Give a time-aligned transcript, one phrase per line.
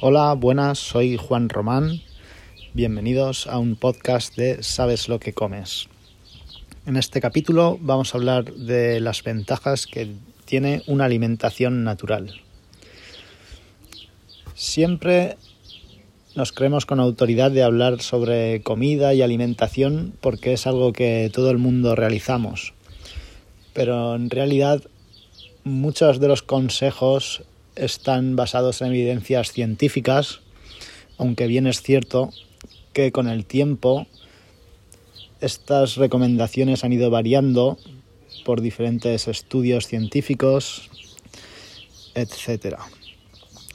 [0.00, 2.02] Hola, buenas, soy Juan Román.
[2.72, 5.88] Bienvenidos a un podcast de Sabes lo que comes.
[6.86, 10.12] En este capítulo vamos a hablar de las ventajas que
[10.44, 12.40] tiene una alimentación natural.
[14.54, 15.36] Siempre
[16.36, 21.50] nos creemos con autoridad de hablar sobre comida y alimentación porque es algo que todo
[21.50, 22.72] el mundo realizamos.
[23.72, 24.80] Pero en realidad
[25.64, 27.42] muchos de los consejos
[27.78, 30.40] están basados en evidencias científicas,
[31.16, 32.30] aunque bien es cierto
[32.92, 34.06] que con el tiempo
[35.40, 37.78] estas recomendaciones han ido variando
[38.44, 40.90] por diferentes estudios científicos,
[42.14, 42.76] etc.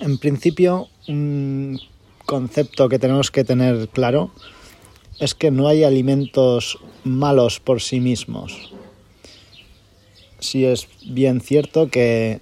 [0.00, 1.80] En principio, un
[2.26, 4.32] concepto que tenemos que tener claro
[5.18, 8.72] es que no hay alimentos malos por sí mismos.
[10.38, 12.40] Si es bien cierto que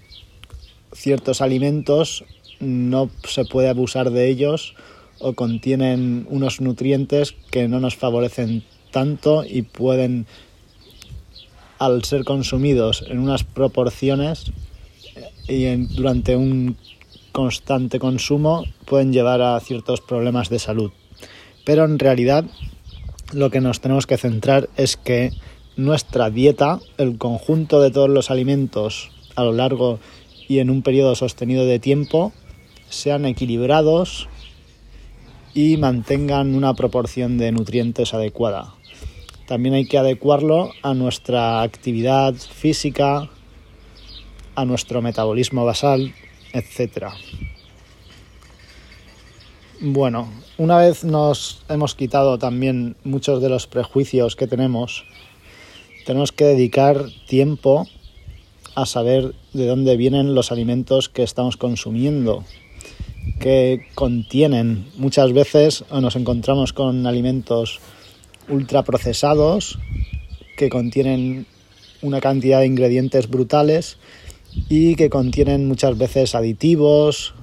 [0.94, 2.24] ciertos alimentos
[2.60, 4.74] no se puede abusar de ellos
[5.18, 10.26] o contienen unos nutrientes que no nos favorecen tanto y pueden,
[11.78, 14.52] al ser consumidos en unas proporciones
[15.48, 16.76] y durante un
[17.32, 20.92] constante consumo, pueden llevar a ciertos problemas de salud.
[21.64, 22.44] Pero en realidad
[23.32, 25.32] lo que nos tenemos que centrar es que
[25.76, 29.98] nuestra dieta, el conjunto de todos los alimentos a lo largo
[30.48, 32.32] y en un periodo sostenido de tiempo
[32.88, 34.28] sean equilibrados
[35.54, 38.74] y mantengan una proporción de nutrientes adecuada.
[39.46, 43.30] También hay que adecuarlo a nuestra actividad física,
[44.54, 46.14] a nuestro metabolismo basal,
[46.52, 47.08] etc.
[49.80, 55.04] Bueno, una vez nos hemos quitado también muchos de los prejuicios que tenemos,
[56.06, 57.86] tenemos que dedicar tiempo
[58.74, 62.44] a saber de dónde vienen los alimentos que estamos consumiendo,
[63.40, 64.86] que contienen.
[64.96, 67.80] Muchas veces nos encontramos con alimentos
[68.48, 69.78] ultraprocesados
[70.56, 71.46] que contienen
[72.02, 73.96] una cantidad de ingredientes brutales
[74.68, 77.34] y que contienen muchas veces aditivos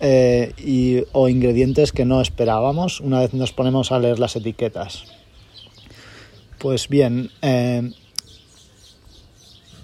[0.00, 5.04] eh, y, o ingredientes que no esperábamos una vez nos ponemos a leer las etiquetas.
[6.58, 7.92] Pues bien, eh,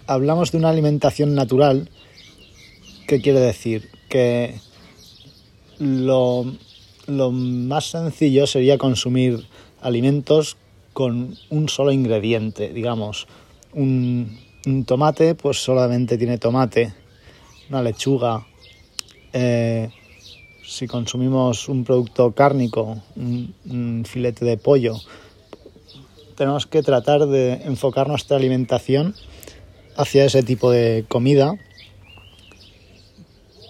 [0.06, 1.90] hablamos de una alimentación natural,
[3.06, 3.88] ¿qué quiere decir?
[4.08, 4.54] Que
[5.78, 6.44] lo,
[7.08, 9.46] más sencillo sería consumir
[9.80, 10.56] alimentos
[10.92, 13.26] con un solo ingrediente, digamos,
[13.72, 14.38] un,
[14.86, 16.94] tomate pues solamente tiene tomate,
[17.68, 18.46] una lechuga,
[19.32, 19.90] eh,
[20.64, 24.96] si consumimos un producto cárnico, un, filete de pollo,
[26.34, 29.14] tenemos que tratar de enfocar nuestra alimentación
[29.96, 31.58] hacia ese tipo de comida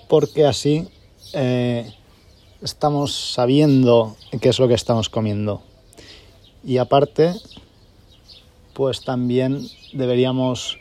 [0.08, 0.88] porque así
[1.32, 1.92] eh,
[2.62, 5.62] estamos sabiendo qué es lo que estamos comiendo.
[6.64, 7.32] Y aparte,
[8.72, 10.78] pues también deberíamos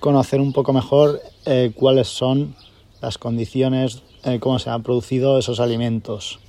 [0.00, 2.54] conocer un poco mejor eh, cuáles son
[3.00, 6.40] las condiciones, eh, cómo se han producido esos alimentos.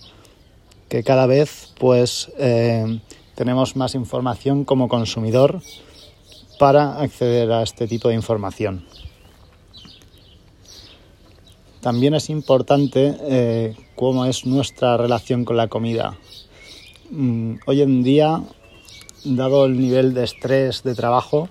[0.89, 2.33] Que cada vez pues
[3.35, 5.61] tenemos más información como consumidor
[6.61, 8.85] para acceder a este tipo de información.
[11.79, 16.19] También es importante eh, cómo es nuestra relación con la comida.
[17.09, 18.43] Mm, hoy en día,
[19.23, 21.49] dado el nivel de estrés de trabajo,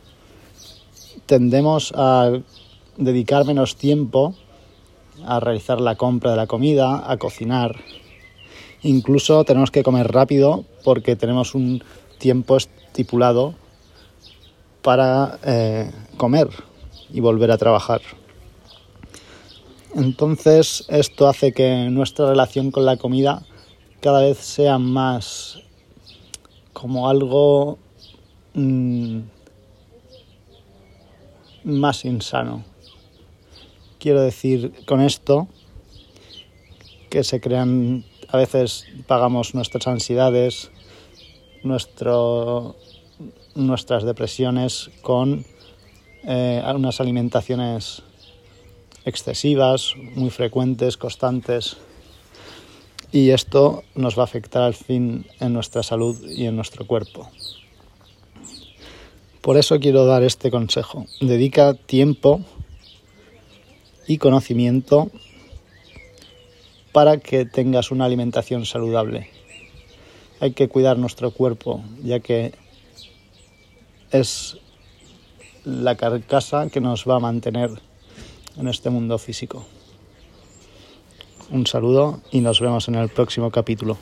[1.27, 2.31] tendemos a
[2.97, 4.37] dedicar menos tiempo
[5.27, 7.81] a realizar la compra de la comida, a cocinar.
[8.83, 11.83] Incluso tenemos que comer rápido porque tenemos un
[12.19, 13.57] tiempo estipulado
[14.83, 16.49] para eh, comer
[17.13, 18.01] y volver a trabajar.
[19.95, 23.43] Entonces esto hace que nuestra relación con la comida
[24.01, 25.59] cada vez sea más
[26.73, 27.79] como algo
[28.55, 29.21] mm,
[31.65, 32.65] más insano.
[33.99, 35.49] Quiero decir con esto
[37.11, 40.71] que se crean, a veces pagamos nuestras ansiedades,
[41.65, 42.77] nuestro
[43.55, 45.45] nuestras depresiones con
[46.25, 48.03] eh, unas alimentaciones
[49.05, 51.77] excesivas, muy frecuentes, constantes.
[53.13, 57.29] Y esto nos va a afectar al fin en nuestra salud y en nuestro cuerpo.
[59.41, 61.07] Por eso quiero dar este consejo.
[61.21, 62.43] Dedica tiempo
[64.07, 65.11] y conocimiento
[66.93, 69.31] para que tengas una alimentación saludable.
[70.41, 72.53] Hay que cuidar nuestro cuerpo, ya que
[74.11, 74.59] es
[75.65, 77.71] la carcasa que nos va a mantener
[78.57, 79.65] en este mundo físico.
[81.51, 83.97] Un saludo y nos vemos en el próximo capítulo.